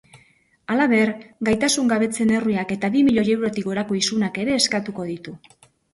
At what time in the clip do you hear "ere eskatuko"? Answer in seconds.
4.45-5.07